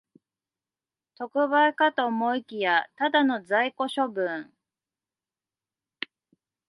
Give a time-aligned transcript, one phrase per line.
[1.15, 4.51] 特売かと思いきや、ただの在庫処分